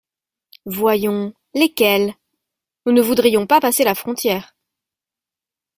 Voyons; 0.65 1.31
lesquelles? 1.53 2.15
»Nous 2.87 2.91
ne 2.91 3.03
voudrions 3.03 3.45
pas 3.45 3.61
passer 3.61 3.83
la 3.83 3.93
frontière. 3.93 4.55